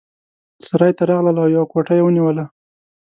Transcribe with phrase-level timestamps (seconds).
[0.65, 2.45] سرای ته راغلل او یوه کوټه یې ونیوله.